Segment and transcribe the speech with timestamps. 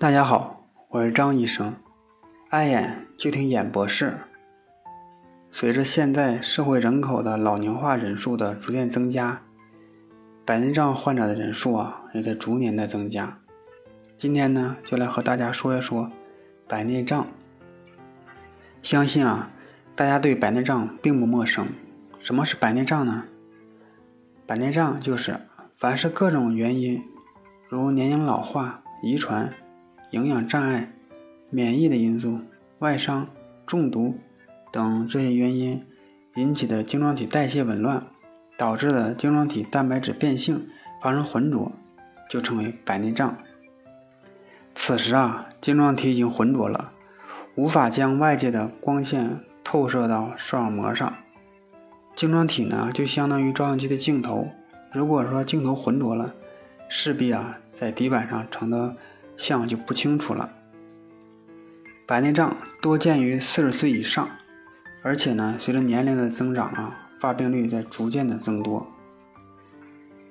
[0.00, 1.74] 大家好，我是张医生，
[2.50, 4.16] 爱眼就听眼博士。
[5.50, 9.42] 随着现在社会人口的老龄化人数的逐渐增加，
[10.44, 13.40] 白内障患者的人数啊也在逐年的增加。
[14.16, 16.08] 今天呢，就来和大家说一说
[16.68, 17.26] 白内障。
[18.84, 19.50] 相信啊，
[19.96, 21.66] 大家对白内障并不陌生。
[22.20, 23.24] 什么是白内障呢？
[24.46, 25.40] 白内障就是
[25.76, 27.02] 凡是各种原因，
[27.68, 29.52] 如年龄老化、遗传。
[30.10, 30.90] 营养障碍、
[31.50, 32.40] 免疫的因素、
[32.78, 33.28] 外伤、
[33.66, 34.16] 中毒
[34.72, 35.84] 等这些原因
[36.36, 38.06] 引起的晶状体代谢紊乱，
[38.56, 40.66] 导致的晶状体蛋白质变性
[41.02, 41.70] 发生浑浊，
[42.28, 43.36] 就称为白内障。
[44.74, 46.92] 此时啊，晶状体已经浑浊了，
[47.54, 51.12] 无法将外界的光线透射到视网膜上。
[52.14, 54.48] 晶状体呢，就相当于照相机的镜头，
[54.92, 56.34] 如果说镜头浑浊了，
[56.88, 58.96] 势必啊，在底板上成的。
[59.38, 60.52] 像就不清楚了。
[62.06, 64.28] 白内障多见于四十岁以上，
[65.02, 68.86] 而且呢，随着年龄的增长啊，发病率在逐渐的增多。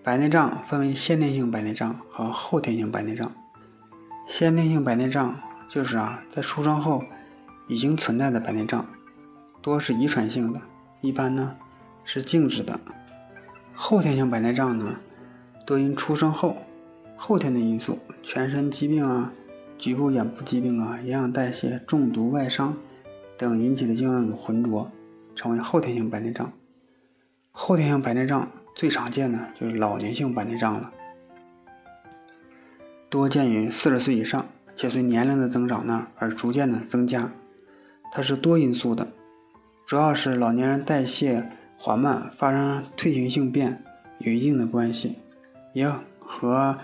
[0.03, 3.31] 白内障分为先天性白内障和后天性白内障。
[4.27, 7.03] 先天性白内障就是啊，在出生后
[7.67, 8.85] 已经存在的白内障，
[9.61, 10.59] 多是遗传性的，
[11.01, 11.55] 一般呢
[12.03, 12.79] 是静止的。
[13.73, 14.95] 后天性白内障呢，
[15.65, 16.57] 多因出生后。
[17.19, 19.33] 后天的因素，全身疾病啊、
[19.77, 22.77] 局部眼部疾病啊、营养代谢、中毒、外伤
[23.37, 24.89] 等引起的晶状体浑浊，
[25.35, 26.53] 成为后天性白内障。
[27.51, 30.91] 后天性白内障最常见的就是老年性白内障了，
[33.09, 37.31] 多见于四十岁以上，且随年龄的增长呢而逐渐的增加。
[38.11, 39.07] 它是多因素的，
[39.85, 43.83] 主要是老年人代谢缓慢，发生退行性变
[44.19, 45.17] 有一定的关系，
[45.73, 46.77] 也和。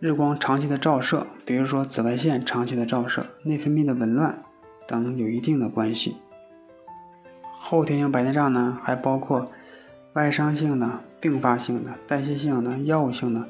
[0.00, 4.42] 日光长期的照射，比如说紫外线长期的照射、内分泌的紊乱
[4.88, 6.16] 等，有一定的关系。
[7.58, 9.52] 后天性白内障呢，还包括
[10.14, 10.88] 外伤性的、
[11.20, 13.46] 并发性的、代谢性的、药物性的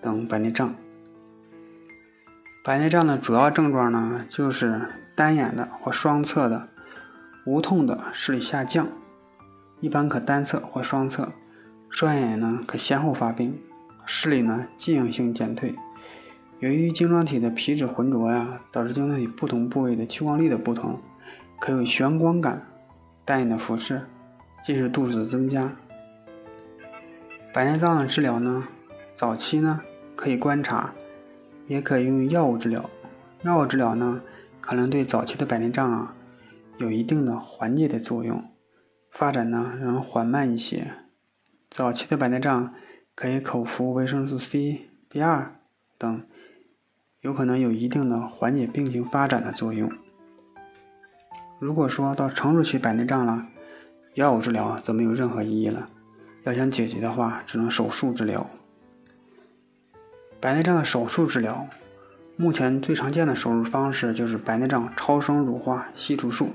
[0.00, 0.74] 等白内障。
[2.64, 4.82] 白内障的主要症状呢，就是
[5.14, 6.68] 单眼的或双侧的
[7.46, 8.88] 无痛的视力下降，
[9.78, 11.28] 一般可单侧或双侧，
[11.90, 13.56] 双眼呢可先后发病，
[14.04, 15.72] 视力呢进行性减退。
[16.62, 20.96] 由于晶状体的皮质浑浊呀，导致晶状体不同部位的屈光力的不同，
[21.60, 22.64] 可有眩光感、
[23.24, 24.00] 单眼的辐射、
[24.62, 25.72] 近视度数的增加。
[27.52, 28.68] 白内障的治疗呢，
[29.12, 29.80] 早期呢
[30.14, 30.94] 可以观察，
[31.66, 32.88] 也可以用药物治疗。
[33.42, 34.22] 药物治疗呢，
[34.60, 36.14] 可能对早期的白内障啊
[36.78, 38.40] 有一定的缓解的作用，
[39.10, 40.92] 发展呢仍缓慢一些。
[41.68, 42.72] 早期的白内障
[43.16, 45.46] 可以口服维生素 C、B2
[45.98, 46.22] 等。
[47.22, 49.88] 有可能有一定的缓解病情发展的作用。
[51.60, 53.46] 如果说到成熟期白内障了，
[54.14, 55.88] 药物治疗则没有任何意义了。
[56.42, 58.44] 要想解决的话，只能手术治疗。
[60.40, 61.68] 白内障的手术治疗，
[62.36, 66.50] 目前最常见的手术方式就是白内障超声乳化吸除术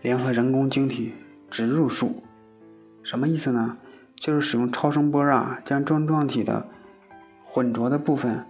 [0.00, 1.12] 联合人工晶体
[1.50, 2.22] 植入术。
[3.02, 3.76] 什么意思呢？
[4.14, 6.68] 就是使用超声波啊，将晶状体的
[7.42, 8.46] 混浊的部分。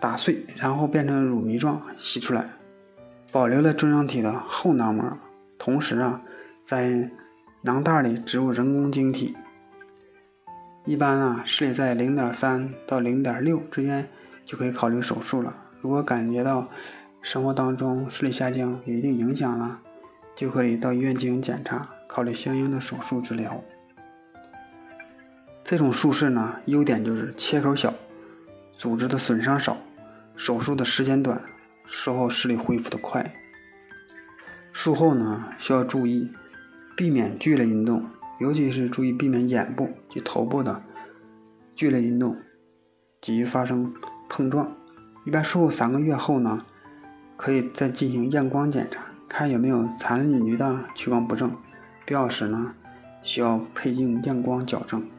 [0.00, 2.48] 打碎，然后变成乳糜状吸出来，
[3.32, 5.04] 保留了中央体的后囊膜。
[5.58, 6.20] 同时啊，
[6.60, 7.10] 在
[7.62, 9.36] 囊袋里植入人工晶体。
[10.84, 14.08] 一般啊，视力在零点三到零点六之间
[14.44, 15.54] 就可以考虑手术了。
[15.80, 16.66] 如果感觉到
[17.20, 19.78] 生活当中视力下降有一定影响了，
[20.34, 23.60] 就可以到医院进行检查，考虑相应的手术治疗。
[25.64, 27.92] 这种术式呢，优点就是切口小，
[28.72, 29.76] 组织的损伤少。
[30.38, 31.42] 手术的时间短，
[31.84, 33.34] 术后视力恢复的快。
[34.72, 36.30] 术后呢，需要注意
[36.96, 40.80] 避免剧烈运动，尤其是注意避免眼部及头部的
[41.74, 42.36] 剧烈运动
[43.20, 43.92] 及发生
[44.28, 44.72] 碰撞。
[45.26, 46.64] 一般术后三个月后呢，
[47.36, 51.50] 可以再进行验光检查，看有没有残余的屈光不正，
[52.06, 52.72] 必要时呢，
[53.22, 55.04] 需要配镜验光矫正。